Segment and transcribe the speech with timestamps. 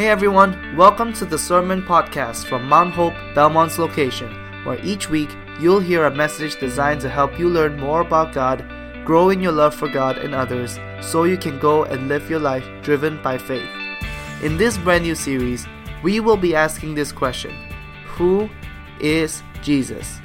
[0.00, 4.32] Hey everyone, welcome to the Sermon Podcast from Mount Hope, Belmont's location,
[4.64, 5.28] where each week
[5.60, 8.64] you'll hear a message designed to help you learn more about God,
[9.04, 12.38] grow in your love for God and others, so you can go and live your
[12.38, 13.68] life driven by faith.
[14.42, 15.66] In this brand new series,
[16.02, 17.54] we will be asking this question
[18.06, 18.48] Who
[19.00, 20.18] is Jesus?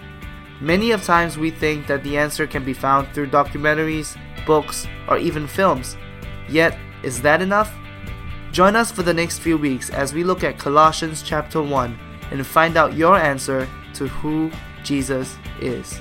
[0.62, 4.16] Many of times we think that the answer can be found through documentaries,
[4.46, 5.98] books, or even films.
[6.48, 7.76] Yet, is that enough?
[8.56, 12.00] Join us for the next few weeks as we look at Colossians chapter 1
[12.32, 14.50] and find out your answer to who
[14.82, 16.00] Jesus is.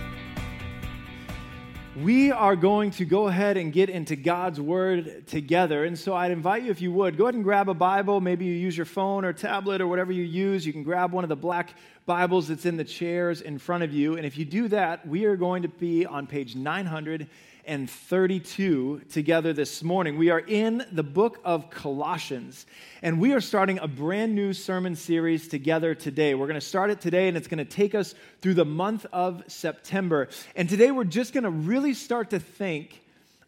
[1.96, 5.84] We are going to go ahead and get into God's Word together.
[5.84, 8.20] And so I'd invite you, if you would, go ahead and grab a Bible.
[8.20, 10.64] Maybe you use your phone or tablet or whatever you use.
[10.64, 11.74] You can grab one of the black
[12.06, 14.16] Bibles that's in the chairs in front of you.
[14.16, 17.26] And if you do that, we are going to be on page 900
[17.66, 20.16] and 32 together this morning.
[20.16, 22.66] We are in the book of Colossians,
[23.02, 26.34] and we are starting a brand new sermon series together today.
[26.34, 29.06] We're going to start it today, and it's going to take us through the month
[29.12, 30.28] of September.
[30.56, 33.02] And today we're just going to really start to think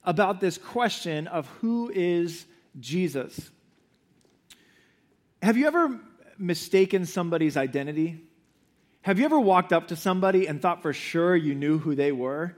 [0.04, 2.46] about this question of who is
[2.78, 3.50] Jesus.
[5.42, 6.00] Have you ever
[6.38, 8.20] mistaken somebody's identity?
[9.02, 12.12] Have you ever walked up to somebody and thought for sure you knew who they
[12.12, 12.56] were?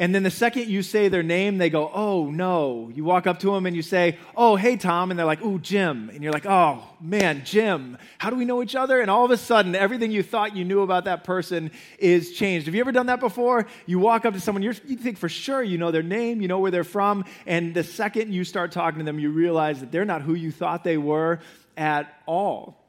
[0.00, 2.88] And then the second you say their name, they go, oh no.
[2.94, 5.10] You walk up to them and you say, oh, hey, Tom.
[5.10, 6.08] And they're like, ooh, Jim.
[6.14, 7.98] And you're like, oh, man, Jim.
[8.18, 9.00] How do we know each other?
[9.00, 12.66] And all of a sudden, everything you thought you knew about that person is changed.
[12.66, 13.66] Have you ever done that before?
[13.86, 16.60] You walk up to someone, you think for sure you know their name, you know
[16.60, 17.24] where they're from.
[17.44, 20.52] And the second you start talking to them, you realize that they're not who you
[20.52, 21.40] thought they were
[21.76, 22.87] at all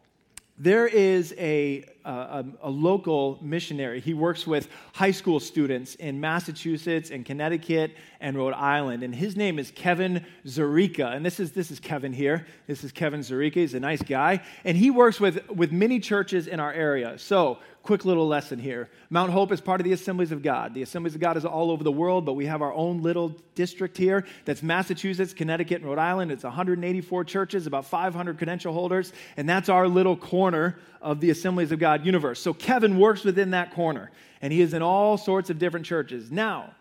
[0.60, 4.02] there is a, a, a, local missionary.
[4.02, 9.02] He works with high school students in Massachusetts and Connecticut and Rhode Island.
[9.04, 11.16] And his name is Kevin Zurika.
[11.16, 12.46] And this is, this is Kevin here.
[12.68, 13.56] This is Kevin Zurika.
[13.56, 14.44] He's a nice guy.
[14.66, 17.18] And he works with, with many churches in our area.
[17.18, 18.90] So quick little lesson here.
[19.10, 20.74] Mount Hope is part of the Assemblies of God.
[20.74, 23.36] The Assemblies of God is all over the world, but we have our own little
[23.56, 26.32] district here that's Massachusetts, Connecticut, and Rhode Island.
[26.32, 31.72] It's 184 churches, about 500 credential holders, and that's our little corner of the Assemblies
[31.72, 32.40] of God universe.
[32.40, 36.32] So Kevin works within that corner, and he is in all sorts of different churches.
[36.32, 36.74] Now,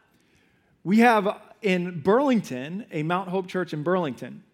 [0.84, 4.44] we have in Burlington, a Mount Hope church in Burlington.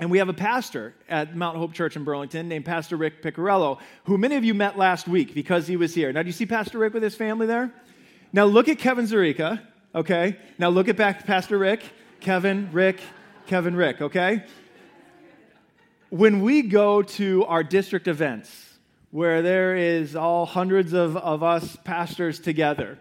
[0.00, 3.80] And we have a pastor at Mount Hope Church in Burlington named Pastor Rick Picarello,
[4.04, 6.12] who many of you met last week because he was here.
[6.12, 7.72] Now, do you see Pastor Rick with his family there?
[8.32, 9.60] Now, look at Kevin Zurika,
[9.94, 10.36] okay?
[10.56, 11.82] Now, look at back Pastor Rick,
[12.20, 13.00] Kevin, Rick,
[13.46, 14.44] Kevin, Rick, okay?
[16.10, 18.78] When we go to our district events,
[19.10, 22.98] where there is all hundreds of, of us pastors together,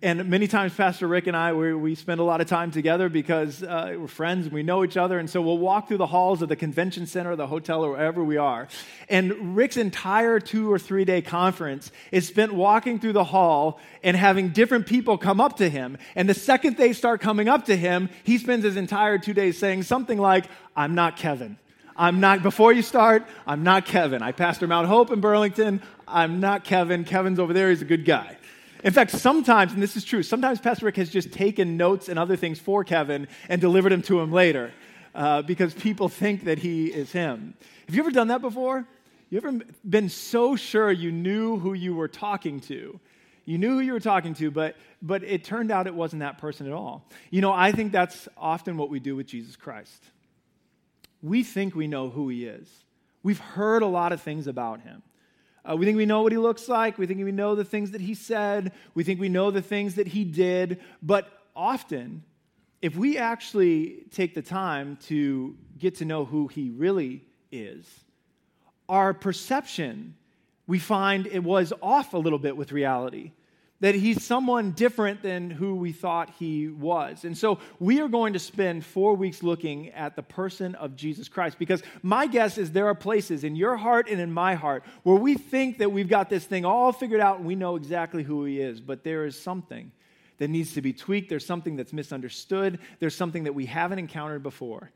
[0.00, 3.08] and many times, Pastor Rick and I, we, we spend a lot of time together
[3.08, 5.18] because uh, we're friends and we know each other.
[5.18, 8.22] And so we'll walk through the halls of the convention center, the hotel, or wherever
[8.22, 8.68] we are.
[9.08, 14.16] And Rick's entire two or three day conference is spent walking through the hall and
[14.16, 15.98] having different people come up to him.
[16.14, 19.58] And the second they start coming up to him, he spends his entire two days
[19.58, 20.44] saying something like,
[20.76, 21.58] I'm not Kevin.
[21.96, 24.22] I'm not, before you start, I'm not Kevin.
[24.22, 25.82] I pastor Mount Hope in Burlington.
[26.06, 27.02] I'm not Kevin.
[27.02, 27.70] Kevin's over there.
[27.70, 28.37] He's a good guy.
[28.84, 32.18] In fact, sometimes, and this is true, sometimes Pastor Rick has just taken notes and
[32.18, 34.72] other things for Kevin and delivered them to him later
[35.14, 37.54] uh, because people think that he is him.
[37.86, 38.86] Have you ever done that before?
[39.30, 42.98] You ever been so sure you knew who you were talking to?
[43.44, 46.38] You knew who you were talking to, but, but it turned out it wasn't that
[46.38, 47.08] person at all.
[47.30, 50.04] You know, I think that's often what we do with Jesus Christ.
[51.22, 52.68] We think we know who he is,
[53.22, 55.02] we've heard a lot of things about him.
[55.64, 56.98] Uh, we think we know what he looks like.
[56.98, 58.72] We think we know the things that he said.
[58.94, 60.80] We think we know the things that he did.
[61.02, 62.22] But often,
[62.80, 67.86] if we actually take the time to get to know who he really is,
[68.88, 70.14] our perception,
[70.66, 73.32] we find it was off a little bit with reality
[73.80, 77.24] that he's someone different than who we thought he was.
[77.24, 81.28] And so we are going to spend four weeks looking at the person of Jesus
[81.28, 84.82] Christ because my guess is there are places in your heart and in my heart
[85.04, 88.24] where we think that we've got this thing all figured out and we know exactly
[88.24, 89.92] who he is, but there is something
[90.38, 91.28] that needs to be tweaked.
[91.28, 92.80] There's something that's misunderstood.
[92.98, 94.90] There's something that we haven't encountered before.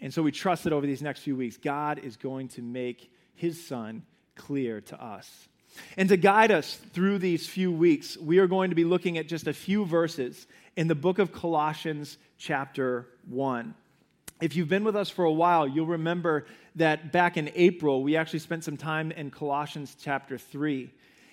[0.00, 3.12] And so we trust that over these next few weeks, God is going to make
[3.34, 4.02] his son
[4.34, 5.48] clear to us.
[5.96, 9.28] And to guide us through these few weeks, we are going to be looking at
[9.28, 13.74] just a few verses in the book of Colossians, chapter 1.
[14.40, 18.16] If you've been with us for a while, you'll remember that back in April, we
[18.16, 20.90] actually spent some time in Colossians, chapter 3.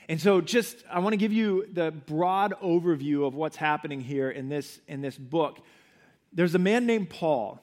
[0.07, 4.29] And so, just I want to give you the broad overview of what's happening here
[4.29, 5.59] in this, in this book.
[6.33, 7.59] There's a man named Paul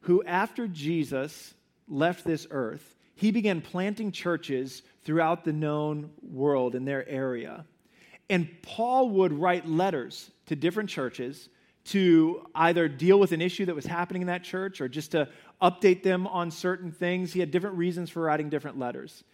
[0.00, 1.54] who, after Jesus
[1.88, 7.64] left this earth, he began planting churches throughout the known world in their area.
[8.28, 11.48] And Paul would write letters to different churches
[11.86, 15.28] to either deal with an issue that was happening in that church or just to
[15.62, 17.32] update them on certain things.
[17.32, 19.24] He had different reasons for writing different letters.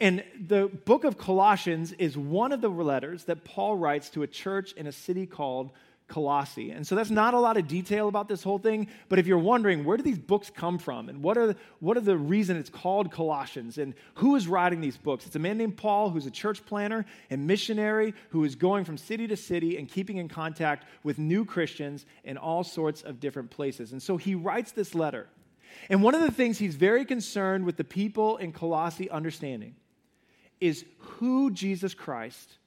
[0.00, 4.26] And the book of Colossians is one of the letters that Paul writes to a
[4.26, 5.70] church in a city called
[6.06, 6.70] Colossae.
[6.70, 9.38] And so that's not a lot of detail about this whole thing, but if you're
[9.38, 12.68] wondering where do these books come from and what are what are the reason it's
[12.68, 15.26] called Colossians and who is writing these books?
[15.26, 18.98] It's a man named Paul who's a church planner and missionary who is going from
[18.98, 23.50] city to city and keeping in contact with new Christians in all sorts of different
[23.50, 23.92] places.
[23.92, 25.26] And so he writes this letter.
[25.88, 29.74] And one of the things he's very concerned with the people in Colossae understanding
[30.60, 32.58] is who Jesus Christ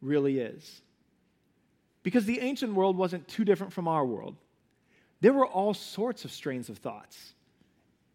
[0.00, 0.82] really is.
[2.06, 4.36] Because the ancient world wasn't too different from our world.
[5.22, 7.34] There were all sorts of strains of thoughts.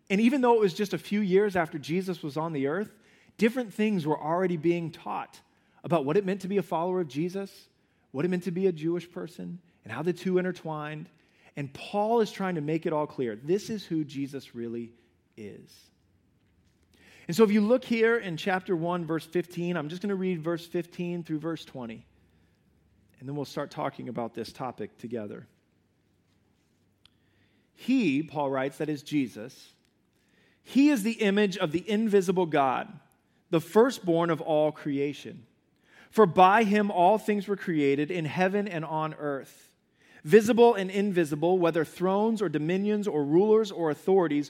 [0.09, 2.95] And even though it was just a few years after Jesus was on the earth,
[3.38, 5.41] different things were already being taught
[5.83, 7.67] about what it meant to be a follower of Jesus,
[8.11, 11.09] what it meant to be a Jewish person, and how the two intertwined.
[11.57, 13.35] And Paul is trying to make it all clear.
[13.35, 14.94] This is who Jesus really
[15.35, 15.69] is.
[17.27, 20.15] And so if you look here in chapter 1, verse 15, I'm just going to
[20.15, 22.05] read verse 15 through verse 20
[23.21, 25.45] and then we'll start talking about this topic together.
[27.75, 29.73] He, Paul writes, that is Jesus,
[30.63, 32.88] he is the image of the invisible God,
[33.51, 35.45] the firstborn of all creation.
[36.09, 39.69] For by him all things were created in heaven and on earth,
[40.23, 44.50] visible and invisible, whether thrones or dominions or rulers or authorities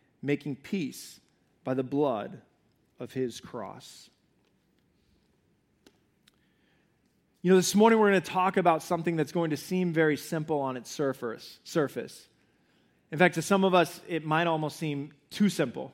[0.21, 1.19] making peace
[1.63, 2.41] by the blood
[2.99, 4.09] of his cross.
[7.41, 10.15] You know, this morning we're going to talk about something that's going to seem very
[10.15, 11.59] simple on its surface.
[11.63, 12.27] surface.
[13.11, 15.91] In fact, to some of us, it might almost seem too simple.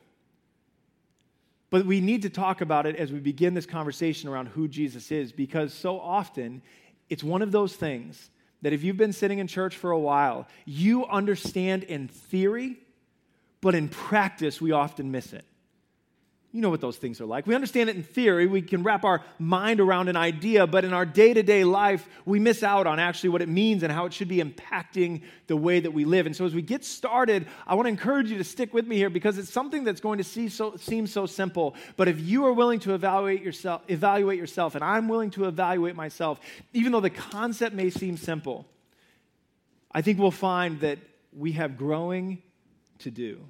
[1.70, 5.10] But we need to talk about it as we begin this conversation around who Jesus
[5.10, 6.62] is, because so often
[7.08, 8.30] it's one of those things
[8.62, 12.78] that if you've been sitting in church for a while, you understand in theory
[13.60, 15.44] but in practice, we often miss it.
[16.50, 17.46] You know what those things are like.
[17.46, 20.94] We understand it in theory, we can wrap our mind around an idea, but in
[20.94, 24.06] our day to day life, we miss out on actually what it means and how
[24.06, 26.24] it should be impacting the way that we live.
[26.24, 28.96] And so, as we get started, I want to encourage you to stick with me
[28.96, 31.74] here because it's something that's going to see so, seem so simple.
[31.98, 35.96] But if you are willing to evaluate yourself, evaluate yourself, and I'm willing to evaluate
[35.96, 36.40] myself,
[36.72, 38.66] even though the concept may seem simple,
[39.92, 40.98] I think we'll find that
[41.36, 42.42] we have growing
[43.00, 43.40] to do.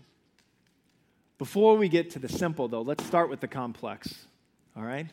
[1.39, 4.27] Before we get to the simple, though, let's start with the complex.
[4.77, 5.07] All right?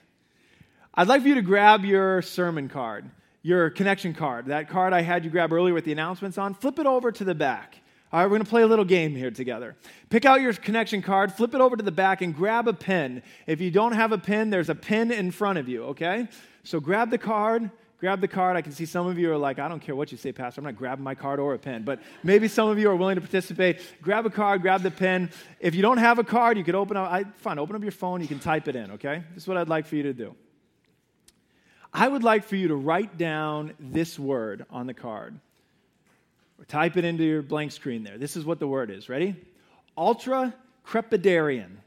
[0.94, 3.10] I'd like for you to grab your sermon card,
[3.42, 6.54] your connection card, that card I had you grab earlier with the announcements on.
[6.54, 7.78] Flip it over to the back.
[8.12, 9.76] All right, we're going to play a little game here together.
[10.10, 13.22] Pick out your connection card, flip it over to the back, and grab a pen.
[13.46, 16.30] If you don't have a pen, there's a pen in front of you, okay?
[16.63, 18.58] So grab the card, grab the card.
[18.58, 20.62] I can see some of you are like, I don't care what you say, Pastor.
[20.62, 21.84] I'm not grabbing my card or a pen.
[21.84, 23.82] But maybe some of you are willing to participate.
[24.02, 25.32] Grab a card, grab the pen.
[25.60, 27.92] If you don't have a card, you could open up, I, fine, open up your
[27.92, 28.22] phone.
[28.22, 29.24] You can type it in, okay?
[29.34, 30.36] This is what I'd like for you to do.
[31.94, 35.40] I would like for you to write down this word on the card.
[36.60, 38.18] Or type it into your blank screen there.
[38.18, 39.10] This is what the word is.
[39.10, 39.36] Ready?
[39.98, 40.54] Ultra
[40.86, 41.78] crepidarian.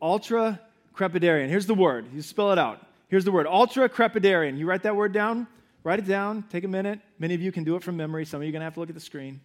[0.00, 0.60] Ultra
[0.94, 1.48] crepidarian.
[1.48, 2.06] Here's the word.
[2.14, 2.85] You spell it out.
[3.08, 4.58] Here's the word ultra crepidarian.
[4.58, 5.46] You write that word down?
[5.84, 6.44] Write it down.
[6.50, 7.00] Take a minute.
[7.18, 8.26] Many of you can do it from memory.
[8.26, 9.40] Some of you are going to have to look at the screen.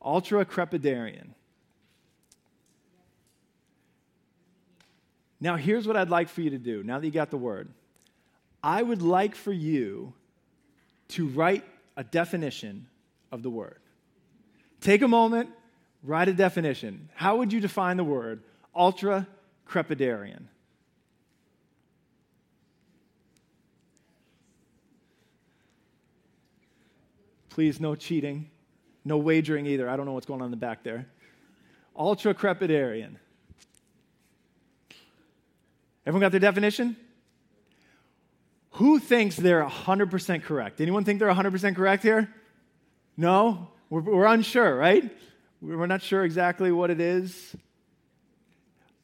[0.00, 1.28] Ultra crepidarian.
[5.40, 7.68] Now, here's what I'd like for you to do now that you got the word.
[8.62, 10.14] I would like for you
[11.08, 11.64] to write
[11.96, 12.86] a definition
[13.32, 13.80] of the word.
[14.80, 15.50] Take a moment,
[16.02, 17.08] write a definition.
[17.14, 18.42] How would you define the word
[18.74, 19.26] ultra
[19.68, 20.44] crepidarian?
[27.52, 28.50] Please, no cheating.
[29.04, 29.86] No wagering either.
[29.86, 31.06] I don't know what's going on in the back there.
[31.94, 33.16] Ultra crepidarian.
[36.06, 36.96] Everyone got their definition?
[38.72, 40.80] Who thinks they're 100% correct?
[40.80, 42.32] Anyone think they're 100% correct here?
[43.18, 43.68] No?
[43.90, 45.14] We're, we're unsure, right?
[45.60, 47.54] We're not sure exactly what it is.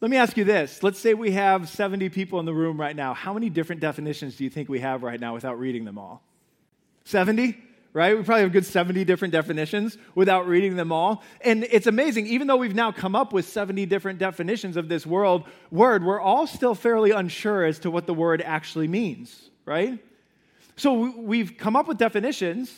[0.01, 0.83] Let me ask you this.
[0.83, 3.13] Let's say we have 70 people in the room right now.
[3.13, 6.23] How many different definitions do you think we have right now without reading them all?
[7.05, 7.68] 70?
[7.95, 8.17] Right?
[8.17, 11.23] We probably have a good 70 different definitions without reading them all.
[11.41, 15.07] And it's amazing, even though we've now come up with 70 different definitions of this
[15.07, 19.99] world word, we're all still fairly unsure as to what the word actually means, right?
[20.77, 22.73] So we've come up with definitions,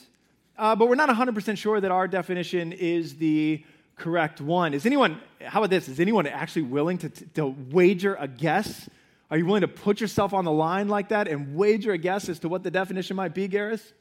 [0.56, 3.62] uh, but we're not 100% sure that our definition is the
[3.96, 4.74] correct one.
[4.74, 5.88] Is anyone, how about this?
[5.88, 8.88] Is anyone actually willing to, to wager a guess?
[9.30, 12.28] Are you willing to put yourself on the line like that and wager a guess
[12.28, 13.92] as to what the definition might be, Garris?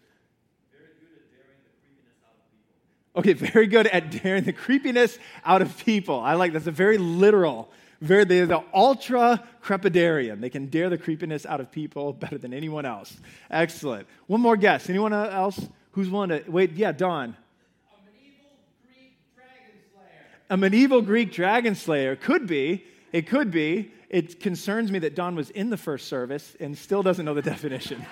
[3.19, 6.21] Okay, very good at daring the creepiness out of people.
[6.21, 7.69] I like that's a very literal.
[7.99, 10.39] Very, they're the ultra crepidarian.
[10.39, 13.13] They can dare the creepiness out of people better than anyone else.
[13.51, 14.07] Excellent.
[14.27, 14.89] One more guess.
[14.89, 15.59] Anyone else
[15.91, 16.71] who's willing to wait?
[16.71, 17.35] Yeah, Don
[20.49, 22.15] a medieval Greek dragon slayer.
[22.15, 22.85] Could be.
[23.11, 23.91] It could be.
[24.09, 27.41] It concerns me that Don was in the first service and still doesn't know the
[27.53, 28.05] definition.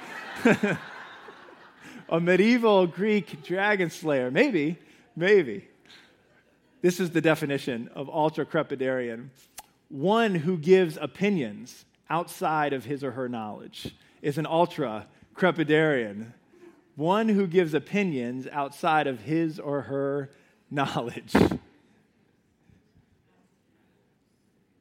[2.10, 4.30] a medieval Greek dragon slayer.
[4.30, 4.78] Maybe.
[5.18, 5.68] Maybe.
[6.82, 9.30] This is the definition of ultra crepidarian
[9.90, 16.34] one who gives opinions outside of his or her knowledge is an ultra crepidarian.
[16.96, 20.32] One who gives opinions outside of his or her
[20.70, 21.34] knowledge.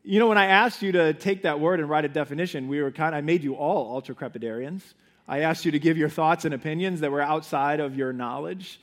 [0.02, 2.80] You know, when I asked you to take that word and write a definition, we
[2.80, 4.82] were kind of, I made you all ultra crepidarians.
[5.28, 8.80] I asked you to give your thoughts and opinions that were outside of your knowledge.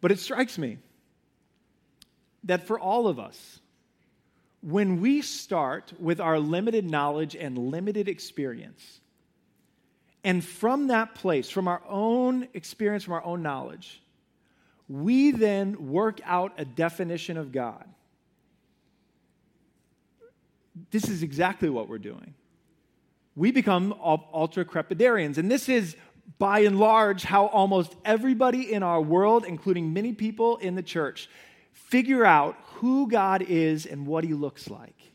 [0.00, 0.78] But it strikes me
[2.44, 3.60] that for all of us,
[4.60, 9.00] when we start with our limited knowledge and limited experience,
[10.24, 14.02] and from that place, from our own experience, from our own knowledge,
[14.88, 17.84] we then work out a definition of God
[20.90, 22.34] this is exactly what we're doing.
[23.34, 25.38] We become ultra crepidarians.
[25.38, 25.96] And this is,
[26.38, 31.28] by and large, how almost everybody in our world, including many people in the church,
[31.72, 35.12] figure out who God is and what he looks like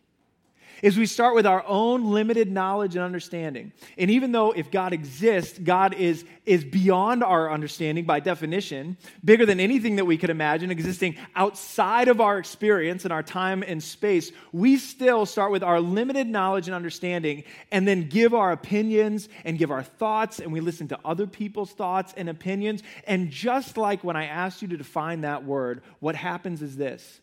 [0.81, 3.71] is we start with our own limited knowledge and understanding.
[3.97, 9.45] And even though if God exists, God is, is beyond our understanding by definition, bigger
[9.45, 13.81] than anything that we could imagine, existing outside of our experience and our time and
[13.81, 19.29] space, we still start with our limited knowledge and understanding and then give our opinions
[19.45, 22.81] and give our thoughts and we listen to other people's thoughts and opinions.
[23.05, 27.21] And just like when I asked you to define that word, what happens is this.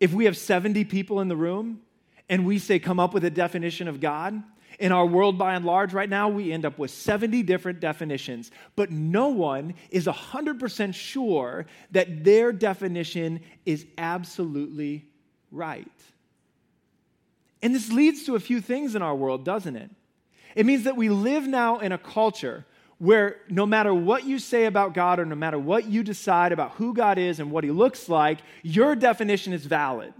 [0.00, 1.80] If we have 70 people in the room,
[2.28, 4.42] and we say, come up with a definition of God,
[4.78, 8.50] in our world by and large right now, we end up with 70 different definitions,
[8.76, 15.04] but no one is 100% sure that their definition is absolutely
[15.50, 15.86] right.
[17.62, 19.90] And this leads to a few things in our world, doesn't it?
[20.54, 22.66] It means that we live now in a culture
[22.98, 26.72] where no matter what you say about God or no matter what you decide about
[26.72, 30.14] who God is and what he looks like, your definition is valid.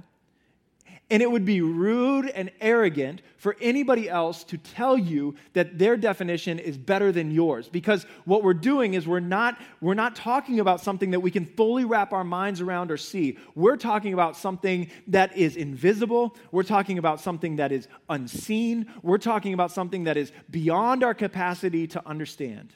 [1.10, 5.98] And it would be rude and arrogant for anybody else to tell you that their
[5.98, 7.68] definition is better than yours.
[7.68, 11.44] Because what we're doing is we're not, we're not talking about something that we can
[11.44, 13.38] fully wrap our minds around or see.
[13.54, 16.36] We're talking about something that is invisible.
[16.50, 18.86] We're talking about something that is unseen.
[19.02, 22.72] We're talking about something that is beyond our capacity to understand.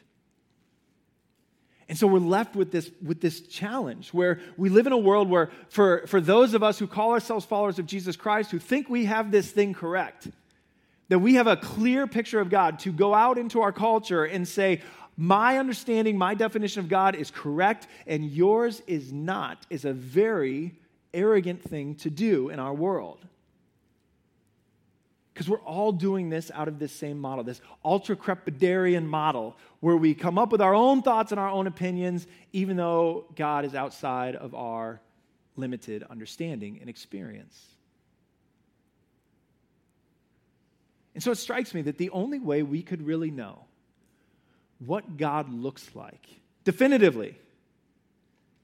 [1.88, 5.30] And so we're left with this, with this challenge where we live in a world
[5.30, 8.90] where, for, for those of us who call ourselves followers of Jesus Christ, who think
[8.90, 10.28] we have this thing correct,
[11.08, 14.46] that we have a clear picture of God, to go out into our culture and
[14.46, 14.82] say,
[15.16, 20.74] my understanding, my definition of God is correct, and yours is not, is a very
[21.14, 23.18] arrogant thing to do in our world.
[25.38, 29.96] Because we're all doing this out of this same model, this ultra crepidarian model, where
[29.96, 33.72] we come up with our own thoughts and our own opinions, even though God is
[33.72, 35.00] outside of our
[35.54, 37.56] limited understanding and experience.
[41.14, 43.66] And so it strikes me that the only way we could really know
[44.84, 46.26] what God looks like
[46.64, 47.38] definitively,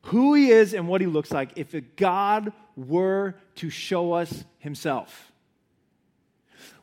[0.07, 5.31] who he is and what he looks like, if God were to show us himself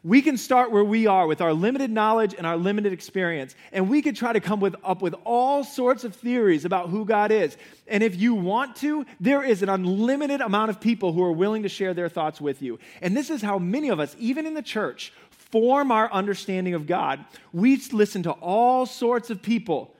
[0.03, 3.55] we can start where we are with our limited knowledge and our limited experience.
[3.71, 7.05] And we could try to come with, up with all sorts of theories about who
[7.05, 7.55] God is.
[7.87, 11.63] And if you want to, there is an unlimited amount of people who are willing
[11.63, 12.79] to share their thoughts with you.
[13.01, 16.87] And this is how many of us, even in the church, form our understanding of
[16.87, 17.23] God.
[17.53, 19.93] We listen to all sorts of people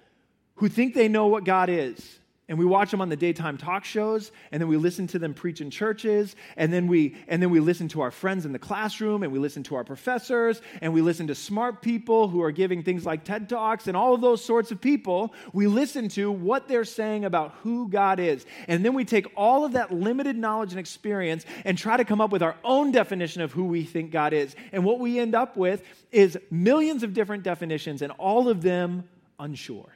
[0.56, 2.20] who think they know what God is
[2.52, 5.34] and we watch them on the daytime talk shows and then we listen to them
[5.34, 8.60] preach in churches and then we and then we listen to our friends in the
[8.60, 12.52] classroom and we listen to our professors and we listen to smart people who are
[12.52, 15.34] giving things like TED Talks and all of those sorts of people.
[15.54, 18.46] We listen to what they're saying about who God is.
[18.68, 22.20] And then we take all of that limited knowledge and experience and try to come
[22.20, 24.58] up with our own definition of who we think God is.
[24.74, 29.08] And what we end up with is millions of different definitions and all of them
[29.40, 29.94] unsure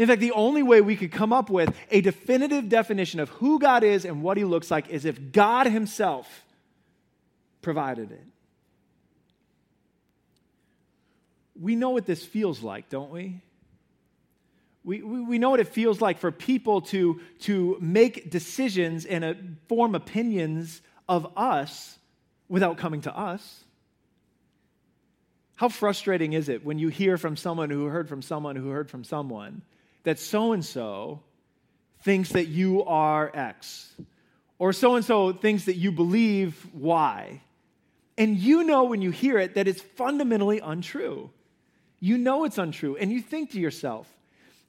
[0.00, 3.58] in fact, the only way we could come up with a definitive definition of who
[3.58, 6.42] God is and what he looks like is if God himself
[7.60, 8.24] provided it.
[11.54, 13.42] We know what this feels like, don't we?
[14.84, 19.22] We, we, we know what it feels like for people to, to make decisions and
[19.22, 19.34] uh,
[19.68, 20.80] form opinions
[21.10, 21.98] of us
[22.48, 23.64] without coming to us.
[25.56, 28.88] How frustrating is it when you hear from someone who heard from someone who heard
[28.88, 29.60] from someone
[30.04, 31.22] that so and so
[32.02, 33.94] thinks that you are X,
[34.58, 37.40] or so and so thinks that you believe Y.
[38.18, 41.30] And you know when you hear it that it's fundamentally untrue.
[42.00, 42.96] You know it's untrue.
[42.96, 44.06] And you think to yourself,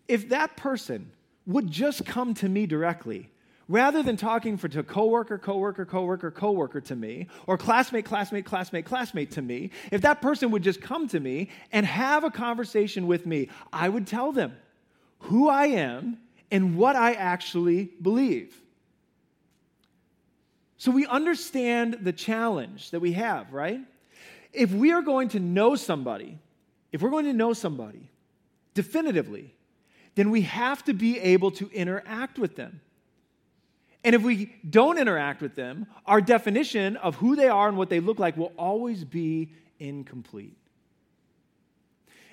[0.08, 1.12] if that person
[1.46, 3.30] would just come to me directly,
[3.68, 8.86] rather than talking for to coworker, coworker, coworker, coworker to me, or classmate, classmate, classmate,
[8.86, 13.08] classmate to me, if that person would just come to me and have a conversation
[13.08, 14.54] with me, I would tell them
[15.22, 16.18] who I am
[16.52, 18.56] and what I actually believe.
[20.78, 23.80] So we understand the challenge that we have, right?
[24.52, 26.40] If we are going to know somebody,
[26.92, 28.10] if we're going to know somebody
[28.74, 29.54] definitively,
[30.16, 32.82] then we have to be able to interact with them.
[34.04, 37.90] And if we don't interact with them, our definition of who they are and what
[37.90, 40.58] they look like will always be incomplete.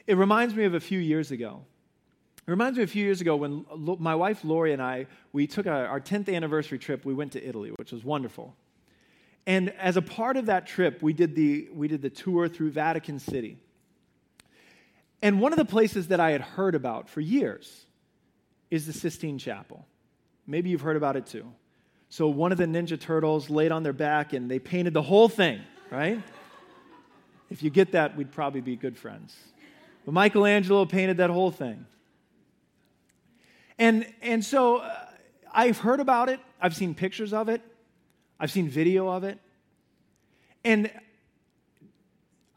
[0.07, 1.63] It reminds me of a few years ago.
[2.49, 3.67] It reminds me a few years ago when
[3.99, 7.05] my wife Lori and I, we took our 10th anniversary trip.
[7.05, 8.57] We went to Italy, which was wonderful.
[9.47, 12.71] And as a part of that trip, we did the, we did the tour through
[12.71, 13.59] Vatican City.
[15.21, 17.85] And one of the places that I had heard about for years
[18.71, 19.85] is the Sistine Chapel.
[20.47, 21.53] Maybe you've heard about it too.
[22.09, 25.29] So one of the Ninja Turtles laid on their back and they painted the whole
[25.29, 26.23] thing, right?
[27.51, 29.37] if you get that, we'd probably be good friends.
[30.07, 31.85] But Michelangelo painted that whole thing.
[33.79, 35.07] And, and so uh,
[35.53, 37.63] I've heard about it, I've seen pictures of it,
[38.41, 39.39] I've seen video of it.
[40.65, 40.91] And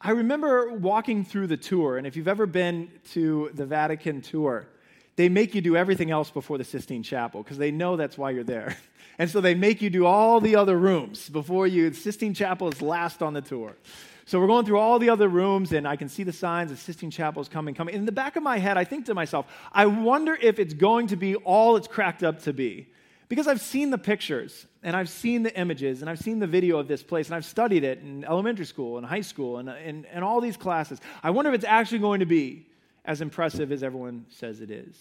[0.00, 4.66] I remember walking through the tour, and if you've ever been to the Vatican tour,
[5.14, 8.30] they make you do everything else before the Sistine Chapel because they know that's why
[8.30, 8.76] you're there.
[9.18, 11.90] And so they make you do all the other rooms before you.
[11.90, 13.76] The Sistine Chapel is last on the tour.
[14.24, 16.78] So we're going through all the other rooms, and I can see the signs of
[16.78, 17.94] Sistine Chapel is coming, coming.
[17.94, 21.08] In the back of my head, I think to myself, I wonder if it's going
[21.08, 22.88] to be all it's cracked up to be.
[23.28, 26.78] Because I've seen the pictures, and I've seen the images, and I've seen the video
[26.78, 30.06] of this place, and I've studied it in elementary school and high school and, and,
[30.06, 31.00] and all these classes.
[31.22, 32.66] I wonder if it's actually going to be
[33.04, 34.96] as impressive as everyone says it is.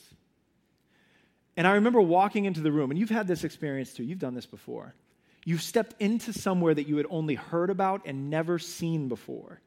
[1.57, 4.34] And I remember walking into the room, and you've had this experience too, you've done
[4.34, 4.95] this before.
[5.43, 9.60] You've stepped into somewhere that you had only heard about and never seen before.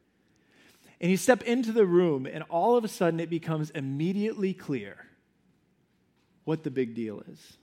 [1.00, 4.96] And you step into the room, and all of a sudden it becomes immediately clear
[6.44, 7.56] what the big deal is.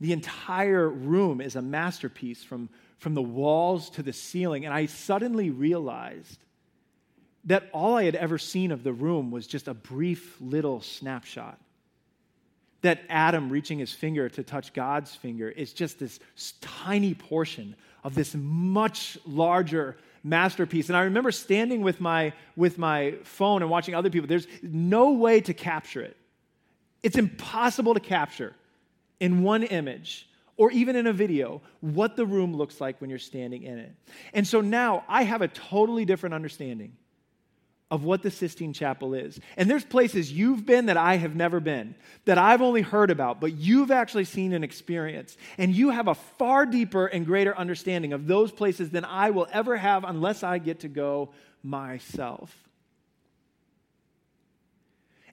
[0.00, 2.68] The entire room is a masterpiece from,
[2.98, 4.64] from the walls to the ceiling.
[4.64, 6.38] And I suddenly realized
[7.44, 11.60] that all I had ever seen of the room was just a brief little snapshot
[12.82, 16.20] that Adam reaching his finger to touch God's finger is just this
[16.60, 20.88] tiny portion of this much larger masterpiece.
[20.88, 24.28] And I remember standing with my, with my phone and watching other people.
[24.28, 26.16] There's no way to capture it.
[27.02, 28.54] It's impossible to capture
[29.20, 33.18] in one image or even in a video what the room looks like when you're
[33.18, 33.92] standing in it.
[34.32, 36.96] And so now I have a totally different understanding
[37.92, 39.38] of what the Sistine Chapel is.
[39.54, 43.38] And there's places you've been that I have never been, that I've only heard about,
[43.38, 45.38] but you've actually seen and experienced.
[45.58, 49.46] And you have a far deeper and greater understanding of those places than I will
[49.52, 52.56] ever have unless I get to go myself.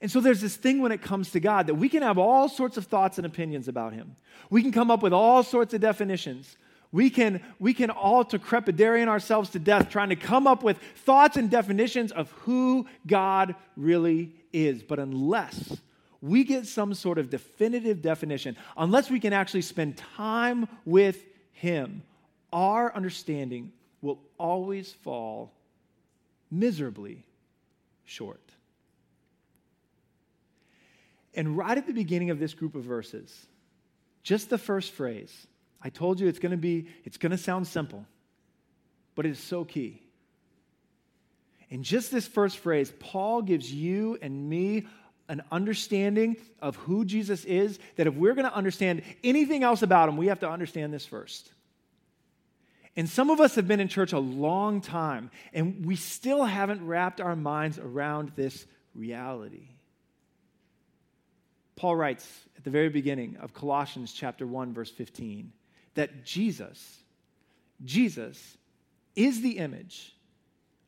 [0.01, 2.49] And so there's this thing when it comes to God that we can have all
[2.49, 4.17] sorts of thoughts and opinions about Him.
[4.49, 6.57] We can come up with all sorts of definitions.
[6.91, 11.37] We can, we can ultra crepidarian ourselves to death trying to come up with thoughts
[11.37, 14.81] and definitions of who God really is.
[14.81, 15.77] But unless
[16.21, 22.01] we get some sort of definitive definition, unless we can actually spend time with Him,
[22.51, 23.71] our understanding
[24.01, 25.53] will always fall
[26.49, 27.23] miserably
[28.05, 28.41] short.
[31.35, 33.45] And right at the beginning of this group of verses,
[34.23, 35.47] just the first phrase,
[35.81, 38.05] I told you it's going to be, it's going to sound simple,
[39.15, 40.01] but it is so key.
[41.69, 44.87] In just this first phrase, Paul gives you and me
[45.27, 50.09] an understanding of who Jesus is that if we're going to understand anything else about
[50.09, 51.51] him, we have to understand this first.
[52.95, 56.85] And some of us have been in church a long time, and we still haven't
[56.85, 58.65] wrapped our minds around this
[58.95, 59.69] reality.
[61.75, 65.53] Paul writes at the very beginning of Colossians chapter 1 verse 15
[65.95, 66.99] that Jesus
[67.83, 68.57] Jesus
[69.15, 70.15] is the image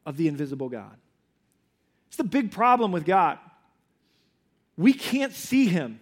[0.06, 0.96] of the invisible God.
[2.08, 3.40] It's the big problem with God.
[4.78, 6.00] We can't see him.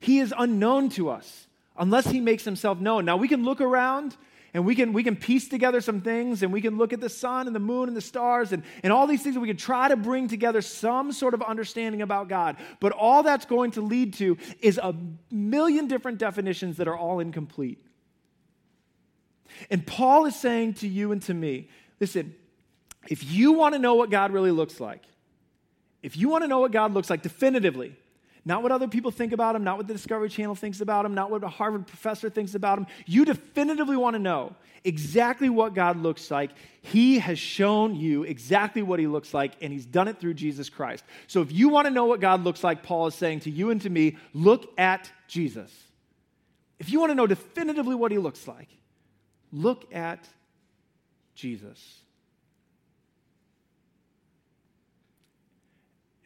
[0.00, 1.46] He is unknown to us
[1.78, 3.04] unless he makes himself known.
[3.04, 4.16] Now we can look around
[4.52, 7.08] and we can, we can piece together some things and we can look at the
[7.08, 9.88] sun and the moon and the stars and, and all these things we can try
[9.88, 12.56] to bring together some sort of understanding about God.
[12.80, 14.94] But all that's going to lead to is a
[15.30, 17.84] million different definitions that are all incomplete.
[19.70, 21.68] And Paul is saying to you and to me
[22.00, 22.34] listen,
[23.08, 25.02] if you want to know what God really looks like,
[26.02, 27.94] if you want to know what God looks like definitively,
[28.50, 31.14] not what other people think about him, not what the Discovery Channel thinks about him,
[31.14, 32.86] not what a Harvard professor thinks about him.
[33.06, 36.50] You definitively want to know exactly what God looks like.
[36.82, 40.68] He has shown you exactly what he looks like, and he's done it through Jesus
[40.68, 41.04] Christ.
[41.28, 43.70] So if you want to know what God looks like, Paul is saying to you
[43.70, 45.72] and to me, look at Jesus.
[46.80, 48.68] If you want to know definitively what he looks like,
[49.52, 50.28] look at
[51.36, 52.00] Jesus.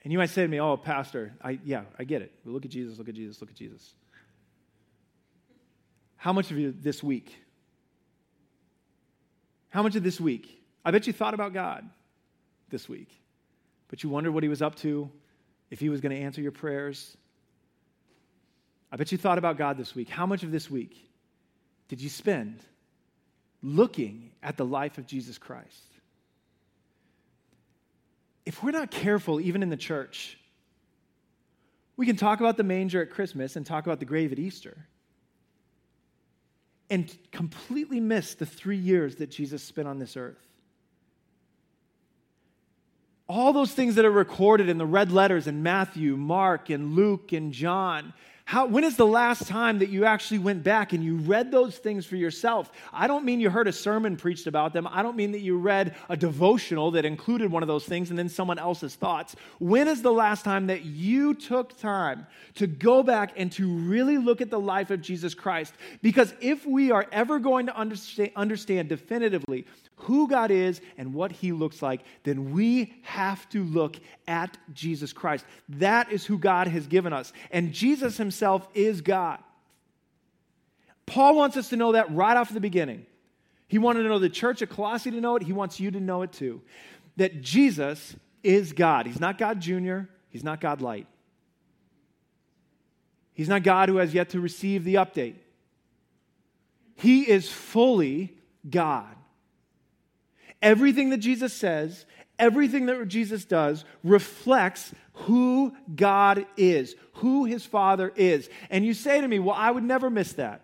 [0.04, 2.32] And you might say to me, Oh, Pastor, I, yeah, I get it.
[2.44, 3.94] Look at Jesus, look at Jesus, look at Jesus.
[6.16, 7.34] How much of you this week?
[9.70, 10.62] How much of this week?
[10.84, 11.88] I bet you thought about God
[12.70, 13.08] this week,
[13.88, 15.10] but you wondered what he was up to,
[15.70, 17.16] if he was going to answer your prayers.
[18.92, 20.08] I bet you thought about God this week.
[20.08, 20.96] How much of this week
[21.88, 22.60] did you spend
[23.62, 25.93] looking at the life of Jesus Christ?
[28.46, 30.38] If we're not careful, even in the church,
[31.96, 34.86] we can talk about the manger at Christmas and talk about the grave at Easter
[36.90, 40.38] and completely miss the three years that Jesus spent on this earth.
[43.26, 47.32] All those things that are recorded in the red letters in Matthew, Mark, and Luke,
[47.32, 48.12] and John,
[48.46, 51.78] how, when is the last time that you actually went back and you read those
[51.78, 52.70] things for yourself?
[52.92, 54.86] I don't mean you heard a sermon preached about them.
[54.90, 58.18] I don't mean that you read a devotional that included one of those things and
[58.18, 59.34] then someone else's thoughts.
[59.60, 62.26] When is the last time that you took time
[62.56, 65.72] to go back and to really look at the life of Jesus Christ?
[66.02, 69.64] Because if we are ever going to understand, understand definitively
[69.96, 75.12] who God is and what he looks like, then we have to look at Jesus
[75.12, 75.44] Christ.
[75.68, 77.32] That is who God has given us.
[77.50, 79.38] And Jesus himself is God.
[81.06, 83.06] Paul wants us to know that right off the beginning.
[83.68, 85.42] He wanted to know the church at Colossae to know it.
[85.42, 86.62] He wants you to know it too.
[87.16, 89.06] That Jesus is God.
[89.06, 91.06] He's not God Jr., He's not God Light.
[93.32, 95.34] He's not God who has yet to receive the update.
[96.96, 98.36] He is fully
[98.68, 99.14] God.
[100.64, 102.06] Everything that Jesus says,
[102.38, 108.48] everything that Jesus does reflects who God is, who his Father is.
[108.70, 110.62] And you say to me, well, I would never miss that.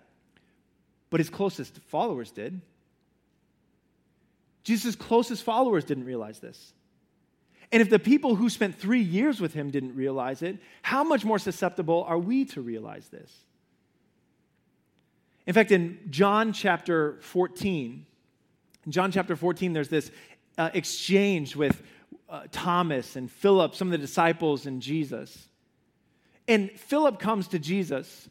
[1.11, 2.63] But his closest followers did.
[4.65, 6.73] Jesus' closest followers didn't realize this.
[7.71, 11.27] And if the people who spent three years with him didn't realize it, how much
[11.27, 13.31] more susceptible are we to realize this?
[15.47, 18.07] In fact, in John chapter 14,
[18.87, 20.11] in John chapter 14, there's this
[20.59, 21.83] uh, exchange with
[22.29, 25.49] uh, Thomas and Philip, some of the disciples, and Jesus.
[26.49, 28.29] And Philip comes to Jesus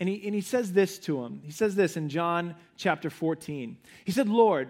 [0.00, 1.40] and he, and he says this to him.
[1.44, 3.76] He says this in John chapter 14.
[4.04, 4.68] He said, Lord,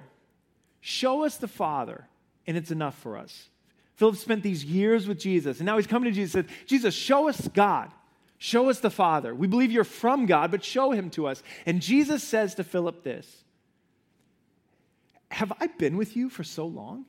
[0.80, 2.06] show us the Father,
[2.46, 3.48] and it's enough for us.
[3.96, 6.94] Philip spent these years with Jesus, and now he's coming to Jesus and said, Jesus,
[6.94, 7.90] show us God.
[8.38, 9.34] Show us the Father.
[9.34, 11.42] We believe you're from God, but show him to us.
[11.66, 13.44] And Jesus says to Philip this
[15.30, 17.04] have I been with you for so long?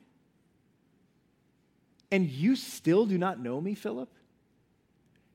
[2.12, 4.10] And you still do not know me, Philip?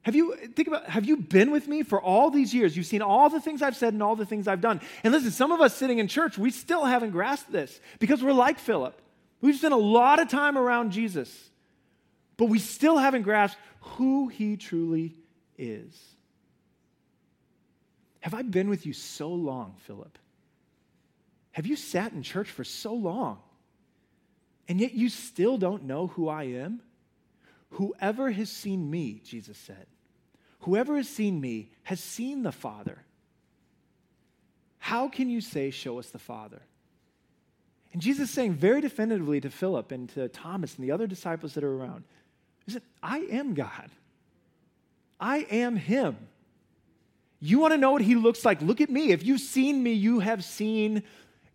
[0.04, 2.78] Have you think about have you been with me for all these years?
[2.78, 4.80] You've seen all the things I've said and all the things I've done.
[5.04, 8.34] And listen, some of us sitting in church, we still haven't grasped this because we're
[8.34, 9.02] like Philip.
[9.42, 11.50] We've spent a lot of time around Jesus,
[12.38, 15.16] but we still haven't grasped who he truly
[15.58, 16.00] is.
[18.20, 20.18] Have I been with you so long, Philip?
[21.56, 23.40] Have you sat in church for so long
[24.68, 26.82] and yet you still don't know who I am?
[27.70, 29.86] Whoever has seen me, Jesus said,
[30.60, 32.98] Whoever has seen me has seen the Father.
[34.80, 36.62] How can you say, Show us the Father?
[37.94, 41.54] And Jesus is saying very definitively to Philip and to Thomas and the other disciples
[41.54, 42.04] that are around,
[42.66, 43.92] He said, I am God.
[45.22, 46.18] I am Him.
[47.40, 48.62] You want to know what He looks like?
[48.62, 49.14] Look at me.
[49.14, 51.04] If you've seen me, you have seen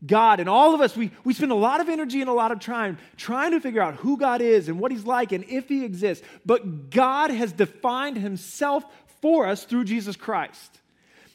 [0.04, 0.40] God.
[0.40, 2.60] And all of us, we, we spend a lot of energy and a lot of
[2.60, 5.84] time trying to figure out who God is and what He's like and if He
[5.84, 6.26] exists.
[6.44, 8.84] But God has defined Himself
[9.20, 10.80] for us through Jesus Christ.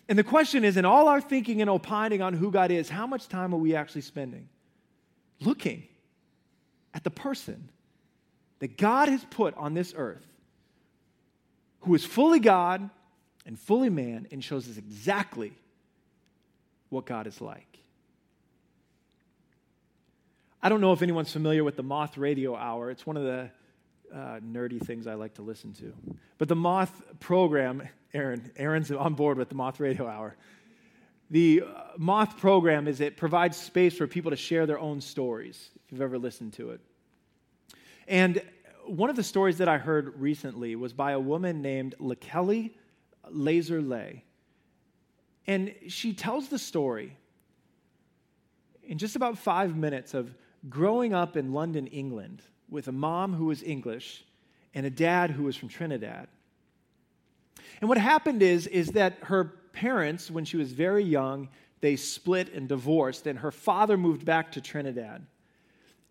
[0.07, 3.07] And the question is in all our thinking and opining on who God is, how
[3.07, 4.49] much time are we actually spending
[5.41, 5.83] looking
[6.93, 7.69] at the person
[8.59, 10.25] that God has put on this earth
[11.81, 12.89] who is fully God
[13.45, 15.53] and fully man and shows us exactly
[16.89, 17.74] what God is like?
[20.65, 22.89] I don't know if anyone's familiar with the Moth Radio Hour.
[22.89, 23.51] It's one of the
[24.11, 25.93] uh, nerdy things I like to listen to.
[26.39, 30.35] But the Moth program, Aaron, Aaron's on board with the Moth Radio Hour.
[31.29, 35.69] The uh, Moth program is it provides space for people to share their own stories,
[35.85, 36.81] if you've ever listened to it.
[38.07, 38.41] And
[38.87, 42.71] one of the stories that I heard recently was by a woman named Lekeli
[43.29, 44.23] Laser Lay.
[45.45, 47.15] And she tells the story
[48.81, 50.33] in just about five minutes of
[50.69, 54.23] growing up in London, England, with a mom who was English
[54.73, 56.27] and a dad who was from Trinidad.
[57.81, 61.49] And what happened is, is that her parents, when she was very young,
[61.81, 65.25] they split and divorced, and her father moved back to Trinidad.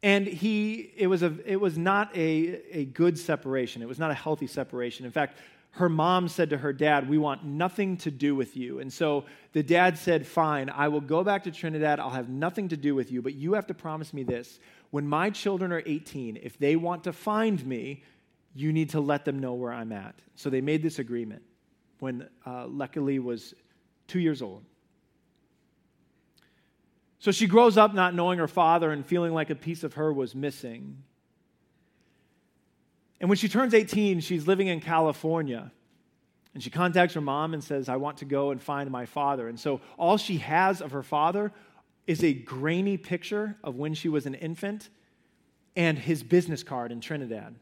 [0.02, 3.80] And he, it was, a, it was not a, a good separation.
[3.80, 5.06] It was not a healthy separation.
[5.06, 5.38] In fact,
[5.76, 8.78] her mom said to her dad, We want nothing to do with you.
[8.78, 11.98] And so the dad said, Fine, I will go back to Trinidad.
[11.98, 14.60] I'll have nothing to do with you, but you have to promise me this.
[14.90, 18.04] When my children are 18, if they want to find me,
[18.54, 20.14] you need to let them know where I'm at.
[20.36, 21.42] So they made this agreement
[21.98, 23.54] when uh, Lekeli was
[24.06, 24.62] two years old.
[27.18, 30.12] So she grows up not knowing her father and feeling like a piece of her
[30.12, 31.02] was missing.
[33.20, 35.72] And when she turns 18, she's living in California.
[36.52, 39.48] And she contacts her mom and says, I want to go and find my father.
[39.48, 41.52] And so all she has of her father
[42.06, 44.88] is a grainy picture of when she was an infant
[45.74, 47.56] and his business card in Trinidad.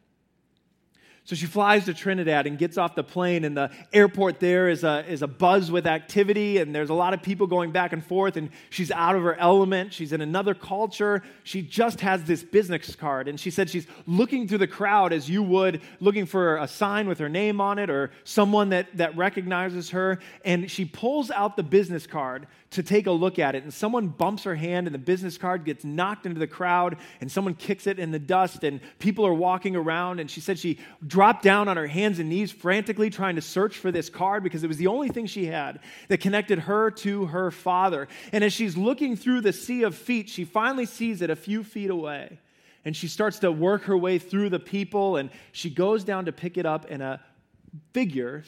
[1.24, 4.82] So she flies to Trinidad and gets off the plane, and the airport there is
[4.82, 8.04] a, is a buzz with activity, and there's a lot of people going back and
[8.04, 9.92] forth, and she's out of her element.
[9.92, 11.22] She's in another culture.
[11.44, 15.30] She just has this business card, and she said she's looking through the crowd as
[15.30, 19.16] you would, looking for a sign with her name on it or someone that, that
[19.16, 23.62] recognizes her, and she pulls out the business card to take a look at it,
[23.62, 27.30] and someone bumps her hand, and the business card gets knocked into the crowd, and
[27.30, 30.78] someone kicks it in the dust, and people are walking around, and she said she
[31.12, 34.64] dropped down on her hands and knees frantically trying to search for this card because
[34.64, 38.08] it was the only thing she had that connected her to her father.
[38.32, 41.64] And as she's looking through the sea of feet, she finally sees it a few
[41.64, 42.38] feet away.
[42.86, 46.32] And she starts to work her way through the people, and she goes down to
[46.32, 47.20] pick it up, and a
[47.92, 48.42] figure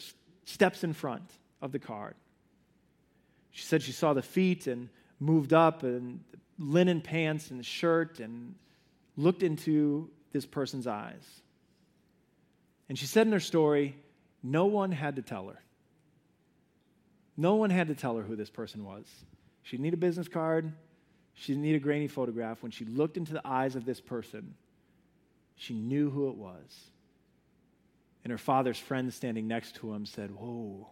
[0.46, 2.14] steps in front of the card.
[3.50, 4.88] She said she saw the feet and
[5.20, 6.24] moved up and
[6.58, 8.54] linen pants and shirt and
[9.18, 11.42] looked into this person's eyes.
[12.88, 13.96] And she said in her story,
[14.42, 15.58] no one had to tell her.
[17.36, 19.06] No one had to tell her who this person was.
[19.62, 20.72] She didn't need a business card.
[21.32, 22.62] She didn't need a grainy photograph.
[22.62, 24.54] When she looked into the eyes of this person,
[25.56, 26.90] she knew who it was.
[28.22, 30.86] And her father's friend standing next to him said, Whoa,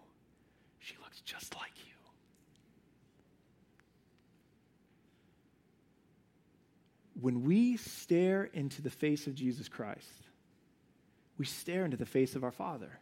[0.78, 1.92] she looks just like you.
[7.20, 10.26] When we stare into the face of Jesus Christ,
[11.42, 13.00] we stare into the face of our Father.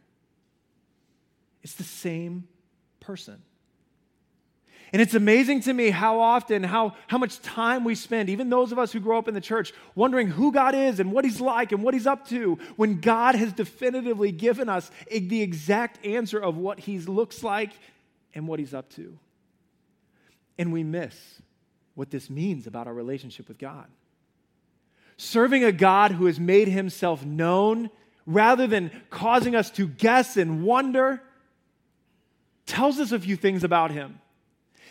[1.61, 2.47] It's the same
[2.99, 3.39] person.
[4.91, 8.71] And it's amazing to me how often, how, how much time we spend, even those
[8.71, 11.39] of us who grow up in the church, wondering who God is and what He's
[11.39, 16.39] like and what He's up to, when God has definitively given us the exact answer
[16.39, 17.73] of what He looks like
[18.33, 19.19] and what He's up to.
[20.57, 21.15] And we miss
[21.93, 23.85] what this means about our relationship with God.
[25.15, 27.91] Serving a God who has made Himself known
[28.33, 31.21] rather than causing us to guess and wonder,
[32.65, 34.19] tells us a few things about him.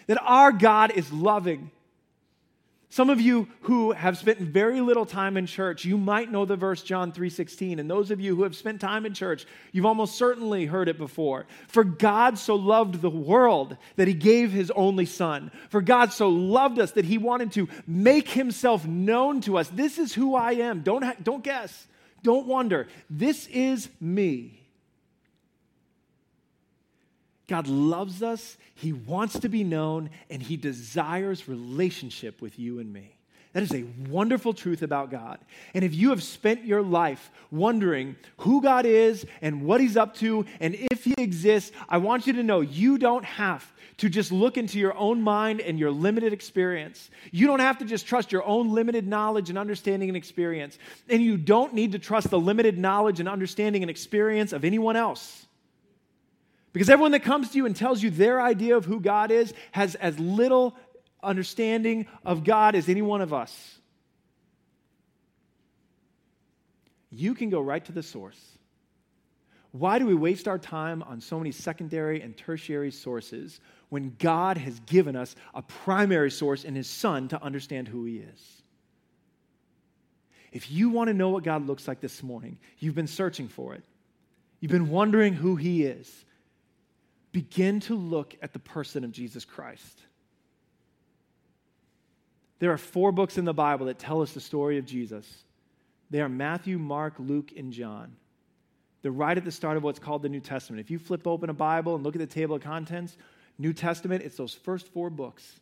[0.07, 1.70] That our God is loving.
[2.92, 6.57] Some of you who have spent very little time in church, you might know the
[6.57, 10.16] verse John 3:16, and those of you who have spent time in church, you've almost
[10.16, 11.46] certainly heard it before.
[11.68, 15.53] For God so loved the world that he gave his only son.
[15.68, 19.68] For God so loved us that he wanted to make himself known to us.
[19.68, 20.81] This is who I am.
[20.81, 21.87] Don't ha- don't guess.
[22.22, 22.88] Don't wonder.
[23.09, 24.61] This is me.
[27.46, 32.92] God loves us, He wants to be known, and He desires relationship with you and
[32.92, 33.16] me.
[33.52, 35.40] That is a wonderful truth about God.
[35.74, 40.14] And if you have spent your life wondering who God is and what He's up
[40.16, 44.30] to and if He exists, I want you to know you don't have to just
[44.30, 47.10] look into your own mind and your limited experience.
[47.32, 50.78] You don't have to just trust your own limited knowledge and understanding and experience.
[51.08, 54.94] And you don't need to trust the limited knowledge and understanding and experience of anyone
[54.94, 55.46] else.
[56.72, 59.52] Because everyone that comes to you and tells you their idea of who God is
[59.72, 60.76] has as little
[61.22, 63.78] understanding of God as any one of us.
[67.11, 68.40] You can go right to the source.
[69.72, 74.56] Why do we waste our time on so many secondary and tertiary sources when God
[74.56, 78.62] has given us a primary source in His Son to understand who He is?
[80.52, 83.74] If you want to know what God looks like this morning, you've been searching for
[83.74, 83.85] it.
[84.59, 86.24] You've been wondering who He is.
[87.30, 90.00] Begin to look at the person of Jesus Christ.
[92.61, 95.27] There are four books in the Bible that tell us the story of Jesus.
[96.11, 98.14] They are Matthew, Mark, Luke, and John.
[99.03, 100.81] They're right at the start of what's called the New Testament.
[100.81, 103.16] If you flip open a Bible and look at the table of contents,
[103.59, 105.55] New Testament, it's those first four books.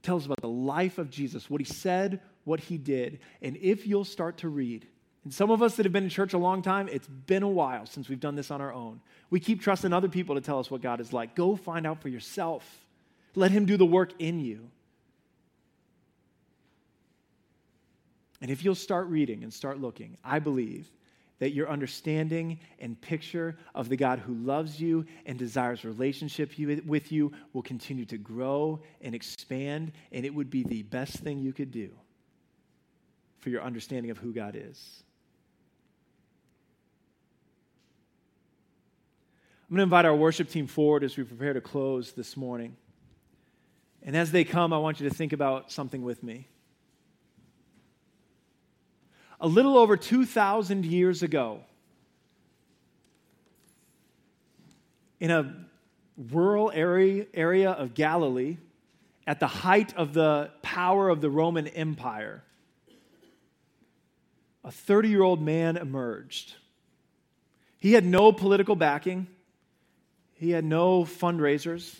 [0.00, 3.20] It tells about the life of Jesus, what he said, what he did.
[3.40, 4.86] And if you'll start to read,
[5.22, 7.48] and some of us that have been in church a long time, it's been a
[7.48, 9.00] while since we've done this on our own.
[9.30, 11.34] We keep trusting other people to tell us what God is like.
[11.34, 12.86] Go find out for yourself.
[13.34, 14.68] Let him do the work in you.
[18.40, 20.90] And if you'll start reading and start looking, I believe
[21.38, 26.52] that your understanding and picture of the God who loves you and desires relationship
[26.86, 31.40] with you will continue to grow and expand, and it would be the best thing
[31.40, 31.90] you could do
[33.40, 35.02] for your understanding of who God is.
[39.68, 42.76] I'm going to invite our worship team forward as we prepare to close this morning.
[44.02, 46.48] And as they come, I want you to think about something with me
[49.44, 51.60] a little over 2,000 years ago,
[55.20, 55.54] in a
[56.16, 58.56] rural area, area of Galilee,
[59.26, 62.42] at the height of the power of the Roman Empire,
[64.64, 66.54] a 30 year old man emerged.
[67.78, 69.26] He had no political backing,
[70.32, 71.94] he had no fundraisers,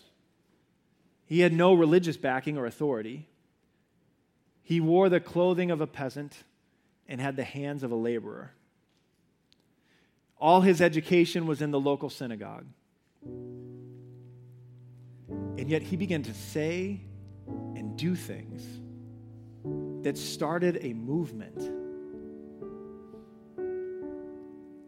[1.26, 3.28] he had no religious backing or authority.
[4.62, 6.34] He wore the clothing of a peasant
[7.08, 8.52] and had the hands of a laborer.
[10.38, 12.66] All his education was in the local synagogue.
[15.56, 17.00] And yet he began to say
[17.46, 18.62] and do things
[20.04, 21.58] that started a movement.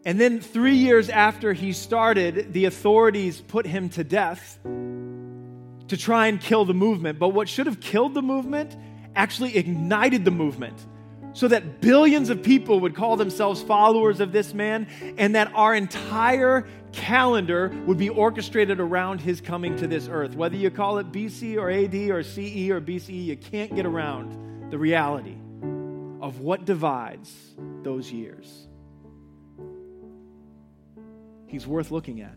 [0.05, 6.27] And then, three years after he started, the authorities put him to death to try
[6.27, 7.19] and kill the movement.
[7.19, 8.75] But what should have killed the movement
[9.15, 10.85] actually ignited the movement
[11.37, 14.87] so that billions of people would call themselves followers of this man,
[15.19, 20.35] and that our entire calendar would be orchestrated around his coming to this earth.
[20.35, 24.71] Whether you call it BC or AD or CE or BCE, you can't get around
[24.71, 25.35] the reality
[26.21, 27.31] of what divides
[27.83, 28.67] those years.
[31.45, 32.35] He's worth looking at.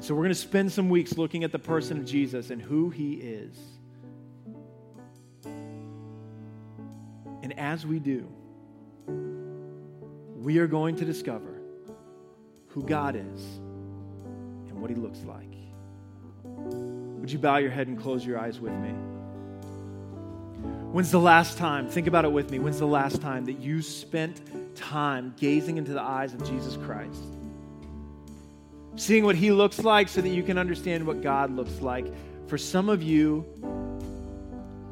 [0.00, 2.90] So, we're going to spend some weeks looking at the person of Jesus and who
[2.90, 3.56] he is.
[7.62, 8.26] As we do,
[10.42, 11.60] we are going to discover
[12.66, 13.44] who God is
[14.68, 15.46] and what He looks like.
[16.42, 18.90] Would you bow your head and close your eyes with me?
[20.90, 23.80] When's the last time, think about it with me, when's the last time that you
[23.80, 24.40] spent
[24.74, 27.22] time gazing into the eyes of Jesus Christ?
[28.96, 32.06] Seeing what He looks like so that you can understand what God looks like.
[32.48, 33.46] For some of you,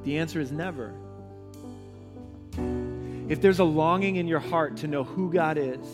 [0.04, 0.94] the answer is never
[3.30, 5.86] if there's a longing in your heart to know who God is,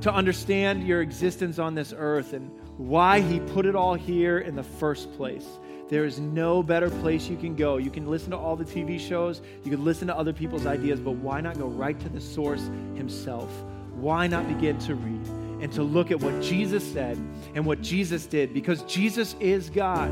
[0.00, 4.56] to understand your existence on this earth and why He put it all here in
[4.56, 5.46] the first place,
[5.90, 7.76] there is no better place you can go.
[7.76, 11.00] You can listen to all the TV shows, you can listen to other people's ideas,
[11.00, 12.62] but why not go right to the source
[12.94, 13.50] Himself?
[13.92, 15.26] Why not begin to read
[15.62, 17.18] and to look at what Jesus said
[17.54, 18.54] and what Jesus did?
[18.54, 20.10] Because Jesus is God.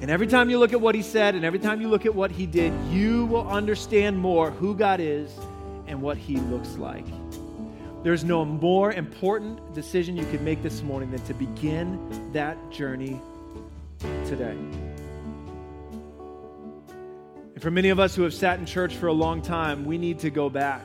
[0.00, 2.14] And every time you look at what he said and every time you look at
[2.14, 5.30] what he did, you will understand more who God is
[5.86, 7.04] and what he looks like.
[8.02, 13.20] There's no more important decision you could make this morning than to begin that journey
[14.24, 14.56] today.
[17.54, 19.98] And for many of us who have sat in church for a long time, we
[19.98, 20.80] need to go back.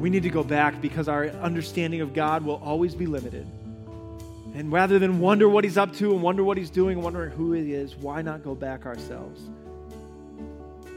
[0.00, 3.46] We need to go back because our understanding of God will always be limited.
[4.54, 7.32] And rather than wonder what he's up to and wonder what he's doing and wondering
[7.32, 9.42] who he is, why not go back ourselves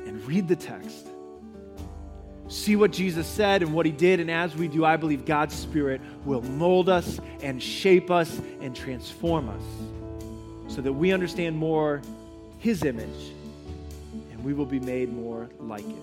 [0.06, 1.08] and read the text?
[2.50, 5.56] See what Jesus said and what he did, and as we do, I believe God's
[5.56, 12.02] Spirit will mold us and shape us and transform us so that we understand more
[12.60, 13.34] his image
[14.32, 15.96] and we will be made more like it.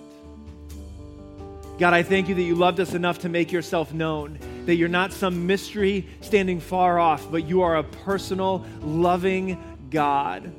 [1.79, 4.89] God, I thank you that you loved us enough to make yourself known, that you're
[4.89, 10.51] not some mystery standing far off, but you are a personal, loving God.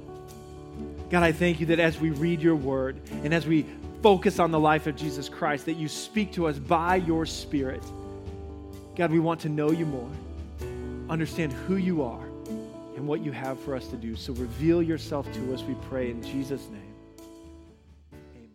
[1.10, 3.66] God, I thank you that as we read your word and as we
[4.02, 7.82] focus on the life of Jesus Christ, that you speak to us by your Spirit.
[8.96, 10.10] God, we want to know you more,
[11.08, 12.24] understand who you are,
[12.96, 14.16] and what you have for us to do.
[14.16, 16.94] So reveal yourself to us, we pray in Jesus' name.
[18.34, 18.50] Amen.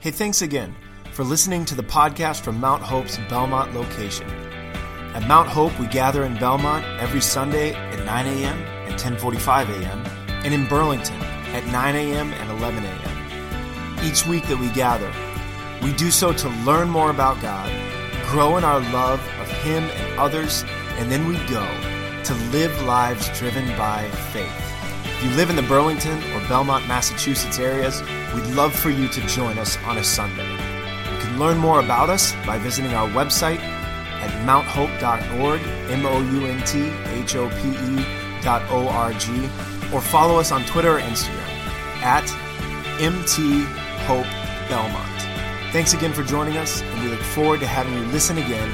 [0.00, 0.74] Hey, thanks again
[1.12, 4.26] for listening to the podcast from Mount Hope's Belmont location.
[5.14, 8.58] At Mount Hope, we gather in Belmont every Sunday at 9 a.m.
[8.88, 10.02] and 10:45 a.m.
[10.28, 11.20] and in Burlington
[11.52, 12.32] at 9 a.m.
[12.32, 13.98] and 11 a.m.
[14.02, 15.12] Each week that we gather,
[15.82, 17.70] we do so to learn more about God,
[18.30, 20.64] grow in our love of Him and others,
[20.96, 21.66] and then we go
[22.24, 24.50] to live lives driven by faith.
[25.04, 28.00] If you live in the Burlington or Belmont, Massachusetts areas,
[28.34, 30.61] we'd love for you to join us on a Sunday.
[31.22, 35.60] Can learn more about us by visiting our website at mounthope.org,
[35.90, 39.44] M O U N T H O P E dot O R G,
[39.92, 41.48] or follow us on Twitter or Instagram
[42.02, 42.28] at
[43.00, 43.64] MT
[44.06, 44.26] Hope
[44.68, 45.72] Belmont.
[45.72, 48.70] Thanks again for joining us, and we look forward to having you listen again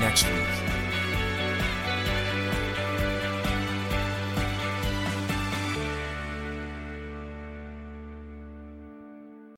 [0.00, 0.51] next week.